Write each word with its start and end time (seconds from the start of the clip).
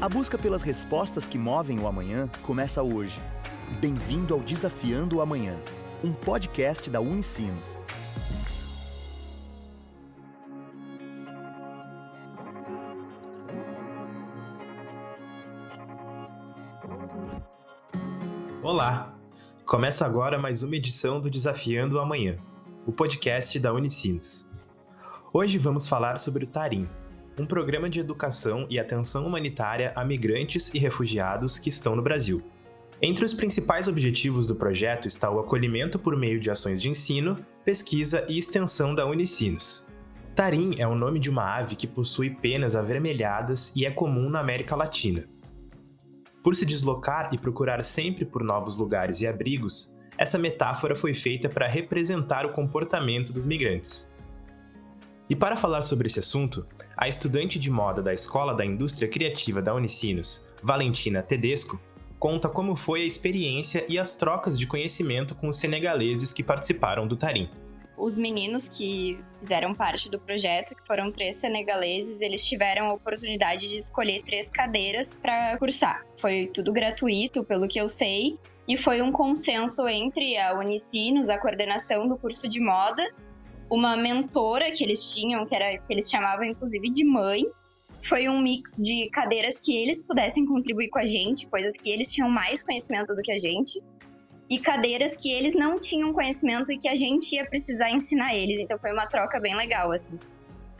A 0.00 0.08
busca 0.08 0.38
pelas 0.38 0.62
respostas 0.62 1.28
que 1.28 1.36
movem 1.36 1.78
o 1.78 1.86
amanhã 1.86 2.26
começa 2.40 2.82
hoje. 2.82 3.20
Bem-vindo 3.82 4.32
ao 4.32 4.40
Desafiando 4.40 5.18
o 5.18 5.20
Amanhã, 5.20 5.60
um 6.02 6.10
podcast 6.10 6.88
da 6.88 7.02
Unicinos. 7.02 7.78
Olá! 18.62 19.14
Começa 19.66 20.06
agora 20.06 20.38
mais 20.38 20.62
uma 20.62 20.76
edição 20.76 21.20
do 21.20 21.28
Desafiando 21.28 21.96
o 21.96 22.00
Amanhã, 22.00 22.38
o 22.86 22.92
podcast 22.92 23.60
da 23.60 23.70
Unicinos. 23.70 24.48
Hoje 25.30 25.58
vamos 25.58 25.86
falar 25.86 26.18
sobre 26.18 26.44
o 26.44 26.46
Tarim, 26.46 26.88
um 27.38 27.46
programa 27.46 27.88
de 27.88 28.00
educação 28.00 28.66
e 28.68 28.78
atenção 28.78 29.26
humanitária 29.26 29.92
a 29.94 30.04
migrantes 30.04 30.72
e 30.74 30.78
refugiados 30.78 31.58
que 31.58 31.68
estão 31.68 31.94
no 31.96 32.02
Brasil. 32.02 32.42
Entre 33.02 33.24
os 33.24 33.32
principais 33.32 33.88
objetivos 33.88 34.46
do 34.46 34.54
projeto 34.54 35.08
está 35.08 35.30
o 35.30 35.38
acolhimento 35.38 35.98
por 35.98 36.16
meio 36.16 36.38
de 36.38 36.50
ações 36.50 36.82
de 36.82 36.90
ensino, 36.90 37.36
pesquisa 37.64 38.26
e 38.28 38.38
extensão 38.38 38.94
da 38.94 39.06
Unicinos. 39.06 39.86
Tarim 40.34 40.74
é 40.78 40.86
o 40.86 40.94
nome 40.94 41.18
de 41.18 41.30
uma 41.30 41.56
ave 41.56 41.76
que 41.76 41.86
possui 41.86 42.30
penas 42.30 42.76
avermelhadas 42.76 43.72
e 43.74 43.86
é 43.86 43.90
comum 43.90 44.28
na 44.28 44.40
América 44.40 44.76
Latina. 44.76 45.24
Por 46.42 46.54
se 46.54 46.64
deslocar 46.64 47.30
e 47.32 47.38
procurar 47.38 47.82
sempre 47.84 48.24
por 48.24 48.42
novos 48.42 48.76
lugares 48.76 49.20
e 49.20 49.26
abrigos, 49.26 49.94
essa 50.16 50.38
metáfora 50.38 50.94
foi 50.94 51.14
feita 51.14 51.48
para 51.48 51.66
representar 51.66 52.44
o 52.44 52.52
comportamento 52.52 53.32
dos 53.32 53.46
migrantes. 53.46 54.10
E 55.30 55.36
para 55.36 55.54
falar 55.54 55.82
sobre 55.82 56.08
esse 56.08 56.18
assunto, 56.18 56.66
a 56.96 57.06
estudante 57.06 57.56
de 57.56 57.70
moda 57.70 58.02
da 58.02 58.12
Escola 58.12 58.52
da 58.52 58.66
Indústria 58.66 59.08
Criativa 59.08 59.62
da 59.62 59.72
Unicinos, 59.72 60.44
Valentina 60.60 61.22
Tedesco, 61.22 61.80
conta 62.18 62.48
como 62.48 62.74
foi 62.74 63.02
a 63.02 63.06
experiência 63.06 63.86
e 63.88 63.96
as 63.96 64.12
trocas 64.12 64.58
de 64.58 64.66
conhecimento 64.66 65.36
com 65.36 65.48
os 65.48 65.56
senegaleses 65.56 66.32
que 66.32 66.42
participaram 66.42 67.06
do 67.06 67.16
Tarim. 67.16 67.48
Os 67.96 68.18
meninos 68.18 68.68
que 68.68 69.20
fizeram 69.38 69.72
parte 69.72 70.10
do 70.10 70.18
projeto, 70.18 70.74
que 70.74 70.84
foram 70.84 71.12
três 71.12 71.36
senegaleses, 71.36 72.20
eles 72.20 72.44
tiveram 72.44 72.88
a 72.88 72.94
oportunidade 72.94 73.68
de 73.68 73.76
escolher 73.76 74.24
três 74.24 74.50
cadeiras 74.50 75.20
para 75.20 75.56
cursar. 75.58 76.04
Foi 76.16 76.50
tudo 76.52 76.72
gratuito, 76.72 77.44
pelo 77.44 77.68
que 77.68 77.80
eu 77.80 77.88
sei, 77.88 78.36
e 78.66 78.76
foi 78.76 79.00
um 79.00 79.12
consenso 79.12 79.86
entre 79.86 80.36
a 80.36 80.58
Unicinos, 80.58 81.28
a 81.28 81.38
coordenação 81.38 82.08
do 82.08 82.16
curso 82.16 82.48
de 82.48 82.58
moda 82.58 83.08
uma 83.70 83.96
mentora 83.96 84.70
que 84.70 84.82
eles 84.82 85.14
tinham, 85.14 85.46
que, 85.46 85.54
era, 85.54 85.78
que 85.78 85.92
eles 85.92 86.10
chamavam 86.10 86.44
inclusive 86.44 86.90
de 86.90 87.04
mãe. 87.04 87.44
Foi 88.02 88.28
um 88.28 88.40
mix 88.40 88.76
de 88.76 89.08
cadeiras 89.10 89.60
que 89.60 89.76
eles 89.76 90.02
pudessem 90.02 90.44
contribuir 90.46 90.88
com 90.88 90.98
a 90.98 91.06
gente, 91.06 91.46
coisas 91.46 91.76
que 91.76 91.90
eles 91.90 92.12
tinham 92.12 92.28
mais 92.28 92.64
conhecimento 92.64 93.14
do 93.14 93.22
que 93.22 93.30
a 93.30 93.38
gente, 93.38 93.80
e 94.48 94.58
cadeiras 94.58 95.14
que 95.14 95.30
eles 95.30 95.54
não 95.54 95.78
tinham 95.78 96.12
conhecimento 96.12 96.72
e 96.72 96.78
que 96.78 96.88
a 96.88 96.96
gente 96.96 97.36
ia 97.36 97.46
precisar 97.46 97.90
ensinar 97.90 98.34
eles. 98.34 98.58
Então 98.58 98.78
foi 98.78 98.90
uma 98.92 99.06
troca 99.06 99.38
bem 99.38 99.54
legal, 99.54 99.92
assim. 99.92 100.18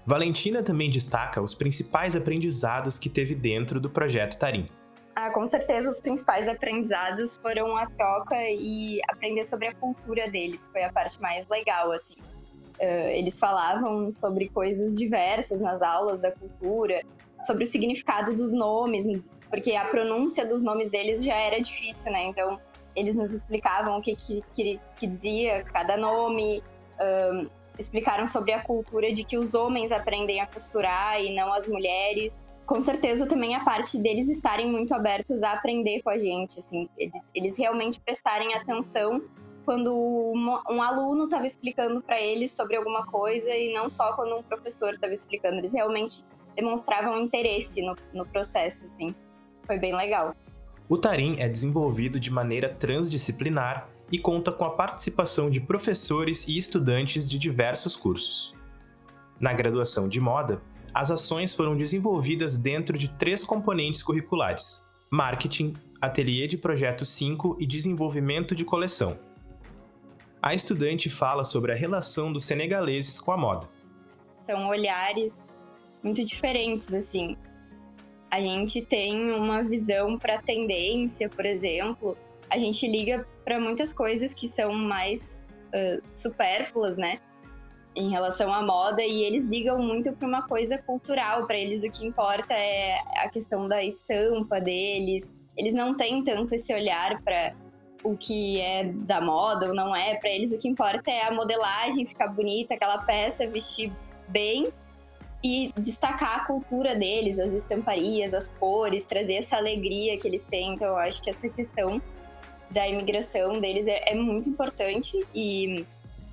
Valentina 0.04 0.62
também 0.62 0.90
destaca 0.90 1.40
os 1.40 1.54
principais 1.54 2.16
aprendizados 2.16 2.98
que 2.98 3.08
teve 3.08 3.34
dentro 3.34 3.78
do 3.78 3.88
projeto 3.88 4.38
Tarim. 4.38 4.68
Ah, 5.14 5.30
com 5.30 5.46
certeza 5.46 5.90
os 5.90 6.00
principais 6.00 6.48
aprendizados 6.48 7.36
foram 7.36 7.76
a 7.76 7.86
troca 7.86 8.36
e 8.48 9.00
aprender 9.08 9.44
sobre 9.44 9.68
a 9.68 9.74
cultura 9.74 10.30
deles. 10.30 10.68
Foi 10.72 10.82
a 10.82 10.92
parte 10.92 11.20
mais 11.20 11.46
legal, 11.46 11.92
assim. 11.92 12.16
Uh, 12.80 13.10
eles 13.12 13.38
falavam 13.38 14.10
sobre 14.10 14.48
coisas 14.48 14.96
diversas 14.96 15.60
nas 15.60 15.82
aulas 15.82 16.18
da 16.18 16.32
cultura, 16.32 17.02
sobre 17.40 17.64
o 17.64 17.66
significado 17.66 18.34
dos 18.34 18.54
nomes, 18.54 19.04
porque 19.50 19.74
a 19.74 19.84
pronúncia 19.86 20.46
dos 20.46 20.62
nomes 20.64 20.88
deles 20.88 21.22
já 21.22 21.34
era 21.34 21.60
difícil, 21.60 22.10
né? 22.10 22.24
Então, 22.24 22.58
eles 22.96 23.16
nos 23.16 23.34
explicavam 23.34 23.98
o 23.98 24.02
que, 24.02 24.14
que, 24.14 24.42
que, 24.52 24.80
que 24.98 25.06
dizia 25.06 25.62
cada 25.64 25.96
nome, 25.96 26.62
explicaram 27.78 28.26
sobre 28.26 28.52
a 28.52 28.62
cultura 28.62 29.12
de 29.12 29.24
que 29.24 29.38
os 29.38 29.54
homens 29.54 29.90
aprendem 29.90 30.40
a 30.40 30.46
costurar 30.46 31.20
e 31.20 31.34
não 31.34 31.52
as 31.52 31.66
mulheres. 31.66 32.50
Com 32.66 32.80
certeza 32.80 33.26
também 33.26 33.54
a 33.54 33.64
parte 33.64 33.98
deles 33.98 34.28
estarem 34.28 34.70
muito 34.70 34.94
abertos 34.94 35.42
a 35.42 35.52
aprender 35.52 36.02
com 36.02 36.10
a 36.10 36.18
gente, 36.18 36.58
assim, 36.58 36.88
eles 37.34 37.58
realmente 37.58 38.00
prestarem 38.00 38.54
atenção 38.54 39.20
quando 39.70 39.94
um, 39.94 40.82
aluno 40.82 41.26
estava 41.26 41.46
explicando 41.46 42.02
para 42.02 42.20
eles 42.20 42.50
sobre 42.50 42.74
alguma 42.74 43.06
coisa 43.06 43.50
e 43.50 43.72
não 43.72 43.88
só 43.88 44.14
quando 44.14 44.36
um 44.36 44.42
professor 44.42 44.94
estava 44.94 45.12
explicando. 45.12 45.58
Eles 45.58 45.74
realmente 45.74 46.24
demonstravam 46.56 47.16
interesse 47.20 47.80
no, 47.80 47.94
no 48.12 48.26
processo, 48.26 48.86
assim. 48.86 49.14
Foi 49.62 49.78
bem 49.78 49.94
legal. 49.94 50.34
O 50.88 50.98
Tarim 50.98 51.36
é 51.38 51.48
desenvolvido 51.48 52.18
de 52.18 52.32
maneira 52.32 52.68
transdisciplinar 52.68 53.88
e 54.10 54.18
conta 54.18 54.50
com 54.50 54.64
a 54.64 54.70
participação 54.70 55.48
de 55.48 55.60
professores 55.60 56.48
e 56.48 56.58
estudantes 56.58 57.30
de 57.30 57.38
diversos 57.38 57.94
cursos. 57.94 58.52
Na 59.38 59.52
graduação 59.52 60.08
de 60.08 60.18
moda, 60.18 60.60
as 60.92 61.12
ações 61.12 61.54
foram 61.54 61.76
desenvolvidas 61.76 62.56
dentro 62.56 62.98
de 62.98 63.08
três 63.08 63.44
componentes 63.44 64.02
curriculares: 64.02 64.84
marketing, 65.12 65.74
ateliê 66.00 66.48
de 66.48 66.58
projeto 66.58 67.04
5 67.04 67.56
e 67.60 67.64
desenvolvimento 67.68 68.52
de 68.52 68.64
coleção 68.64 69.29
a 70.42 70.54
estudante 70.54 71.10
fala 71.10 71.44
sobre 71.44 71.72
a 71.72 71.74
relação 71.74 72.32
dos 72.32 72.44
senegaleses 72.44 73.18
com 73.18 73.32
a 73.32 73.36
moda. 73.36 73.68
São 74.42 74.68
olhares 74.68 75.52
muito 76.02 76.24
diferentes, 76.24 76.92
assim. 76.94 77.36
A 78.30 78.40
gente 78.40 78.84
tem 78.84 79.32
uma 79.32 79.62
visão 79.62 80.16
para 80.16 80.40
tendência, 80.40 81.28
por 81.28 81.44
exemplo. 81.44 82.16
A 82.48 82.58
gente 82.58 82.88
liga 82.88 83.26
para 83.44 83.60
muitas 83.60 83.92
coisas 83.92 84.32
que 84.32 84.48
são 84.48 84.72
mais 84.72 85.46
uh, 85.74 86.02
supérfluas, 86.08 86.96
né? 86.96 87.18
Em 87.94 88.10
relação 88.10 88.54
à 88.54 88.64
moda, 88.64 89.02
e 89.02 89.24
eles 89.24 89.46
ligam 89.46 89.78
muito 89.78 90.12
para 90.12 90.26
uma 90.26 90.46
coisa 90.46 90.78
cultural. 90.78 91.46
Para 91.46 91.58
eles, 91.58 91.82
o 91.82 91.90
que 91.90 92.06
importa 92.06 92.54
é 92.54 92.98
a 93.16 93.28
questão 93.28 93.68
da 93.68 93.84
estampa 93.84 94.60
deles. 94.60 95.30
Eles 95.56 95.74
não 95.74 95.96
têm 95.96 96.22
tanto 96.22 96.54
esse 96.54 96.72
olhar 96.72 97.20
para 97.22 97.52
o 98.02 98.16
que 98.16 98.60
é 98.60 98.84
da 98.84 99.20
moda 99.20 99.68
ou 99.68 99.74
não 99.74 99.94
é. 99.94 100.16
Para 100.16 100.30
eles, 100.30 100.52
o 100.52 100.58
que 100.58 100.68
importa 100.68 101.10
é 101.10 101.26
a 101.26 101.32
modelagem, 101.32 102.04
ficar 102.04 102.28
bonita, 102.28 102.74
aquela 102.74 102.98
peça, 102.98 103.46
vestir 103.46 103.92
bem 104.28 104.68
e 105.42 105.72
destacar 105.78 106.40
a 106.40 106.44
cultura 106.44 106.94
deles, 106.94 107.38
as 107.38 107.52
estamparias, 107.54 108.34
as 108.34 108.48
cores, 108.48 109.06
trazer 109.06 109.34
essa 109.34 109.56
alegria 109.56 110.18
que 110.18 110.28
eles 110.28 110.44
têm. 110.44 110.74
Então, 110.74 110.88
eu 110.88 110.96
acho 110.96 111.22
que 111.22 111.30
essa 111.30 111.48
questão 111.48 112.00
da 112.70 112.86
imigração 112.86 113.60
deles 113.60 113.86
é, 113.86 114.12
é 114.12 114.14
muito 114.14 114.48
importante 114.48 115.18
e 115.34 115.84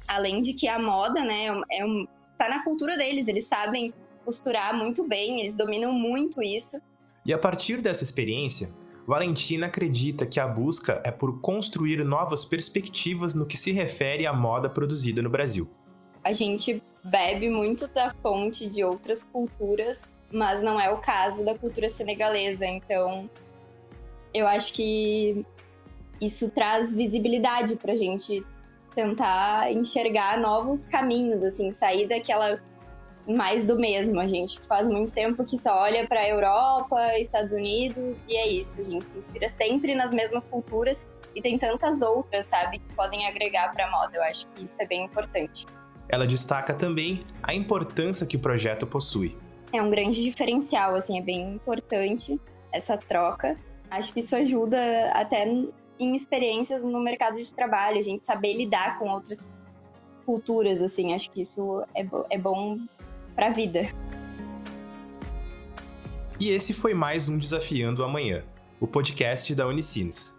além 0.07 0.41
de 0.41 0.53
que 0.53 0.67
a 0.67 0.79
moda, 0.79 1.23
né, 1.23 1.47
é 1.71 1.85
um, 1.85 2.07
tá 2.37 2.47
na 2.47 2.63
cultura 2.63 2.95
deles, 2.95 3.27
eles 3.27 3.45
sabem 3.45 3.93
costurar 4.23 4.77
muito 4.77 5.07
bem, 5.07 5.39
eles 5.39 5.57
dominam 5.57 5.91
muito 5.91 6.41
isso. 6.41 6.79
E 7.25 7.33
a 7.33 7.37
partir 7.37 7.81
dessa 7.81 8.03
experiência, 8.03 8.69
Valentina 9.07 9.67
acredita 9.67 10.25
que 10.25 10.37
a 10.37 10.45
busca 10.45 11.01
é 11.01 11.09
por 11.09 11.39
construir 11.39 12.03
novas 12.03 12.43
perspectivas 12.43 13.33
no 13.33 13.45
que 13.45 13.55
se 13.55 13.71
refere 13.71 14.27
à 14.27 14.33
moda 14.33 14.69
produzida 14.69 15.21
no 15.21 15.29
Brasil. 15.29 15.69
A 16.21 16.33
gente 16.33 16.83
bebe 17.05 17.49
muito 17.49 17.87
da 17.87 18.09
fonte 18.21 18.67
de 18.67 18.83
outras 18.83 19.23
culturas, 19.23 20.13
mas 20.29 20.61
não 20.61 20.77
é 20.77 20.91
o 20.91 20.97
caso 20.97 21.45
da 21.45 21.57
cultura 21.57 21.87
senegalesa. 21.87 22.65
Então, 22.65 23.29
eu 24.33 24.45
acho 24.45 24.73
que 24.73 25.45
isso 26.19 26.51
traz 26.51 26.91
visibilidade 26.91 27.77
para 27.77 27.93
a 27.93 27.97
gente 27.97 28.45
tentar 28.93 29.71
enxergar 29.71 30.37
novos 30.37 30.85
caminhos, 30.85 31.45
assim, 31.45 31.71
sair 31.71 32.09
daquela 32.09 32.59
mais 33.27 33.65
do 33.65 33.77
mesmo. 33.77 34.19
A 34.19 34.27
gente 34.27 34.59
faz 34.61 34.87
muito 34.87 35.13
tempo 35.13 35.43
que 35.43 35.57
só 35.57 35.75
olha 35.81 36.07
para 36.07 36.21
a 36.21 36.29
Europa, 36.29 37.17
Estados 37.17 37.53
Unidos 37.53 38.27
e 38.27 38.35
é 38.35 38.47
isso. 38.47 38.81
A 38.81 38.83
gente 38.85 39.07
se 39.07 39.17
inspira 39.17 39.49
sempre 39.49 39.93
nas 39.93 40.13
mesmas 40.13 40.45
culturas 40.45 41.07
e 41.35 41.41
tem 41.41 41.57
tantas 41.57 42.01
outras, 42.01 42.45
sabe, 42.45 42.79
que 42.79 42.95
podem 42.95 43.27
agregar 43.27 43.73
para 43.73 43.85
a 43.85 43.91
moda. 43.91 44.17
Eu 44.17 44.23
acho 44.23 44.47
que 44.49 44.65
isso 44.65 44.81
é 44.81 44.85
bem 44.85 45.03
importante. 45.03 45.65
Ela 46.09 46.25
destaca 46.25 46.73
também 46.73 47.25
a 47.43 47.53
importância 47.53 48.25
que 48.25 48.37
o 48.37 48.39
projeto 48.39 48.87
possui. 48.87 49.37
É 49.73 49.81
um 49.81 49.89
grande 49.89 50.23
diferencial, 50.23 50.95
assim, 50.95 51.19
é 51.19 51.21
bem 51.21 51.55
importante 51.55 52.39
essa 52.71 52.97
troca. 52.97 53.57
Acho 53.91 54.13
que 54.13 54.21
isso 54.21 54.35
ajuda 54.35 55.11
até 55.11 55.45
em 55.99 56.15
experiências 56.15 56.85
no 56.85 56.99
mercado 56.99 57.37
de 57.37 57.53
trabalho, 57.53 57.99
a 57.99 58.01
gente 58.01 58.25
saber 58.25 58.53
lidar 58.53 58.97
com 58.97 59.09
outras 59.09 59.51
culturas, 60.25 60.81
assim, 60.81 61.13
acho 61.13 61.29
que 61.31 61.41
isso 61.41 61.83
é, 61.95 62.05
é 62.29 62.37
bom 62.37 62.77
para 63.37 63.47
a 63.47 63.51
vida. 63.51 63.87
E 66.39 66.49
esse 66.49 66.73
foi 66.73 66.95
mais 66.95 67.29
um 67.29 67.37
Desafiando 67.37 68.03
Amanhã, 68.03 68.43
o 68.79 68.87
podcast 68.87 69.53
da 69.53 69.67
Unicinos. 69.67 70.35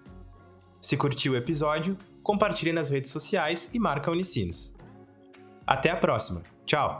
Se 0.82 0.96
curtiu 0.96 1.34
o 1.34 1.36
episódio, 1.36 1.96
compartilhe 2.24 2.72
nas 2.72 2.90
redes 2.90 3.12
sociais 3.12 3.70
e 3.72 3.78
marca 3.78 4.10
Unicinos. 4.10 4.74
Até 5.64 5.90
a 5.90 5.96
próxima. 5.96 6.42
Tchau! 6.66 6.98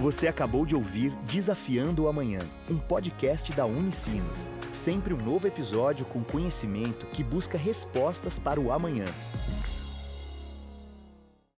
Você 0.00 0.28
acabou 0.28 0.64
de 0.64 0.76
ouvir 0.76 1.10
Desafiando 1.26 2.04
o 2.04 2.08
Amanhã, 2.08 2.38
um 2.70 2.78
podcast 2.78 3.52
da 3.52 3.66
Unicinos. 3.66 4.48
Sempre 4.70 5.12
um 5.12 5.20
novo 5.20 5.48
episódio 5.48 6.06
com 6.06 6.22
conhecimento 6.22 7.06
que 7.06 7.24
busca 7.24 7.58
respostas 7.58 8.38
para 8.38 8.60
o 8.60 8.72
amanhã. 8.72 9.06